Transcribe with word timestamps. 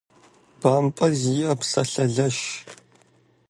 БампӀэ 0.59 1.07
зиӀэ 1.19 1.51
псэлъалэщ. 1.59 2.37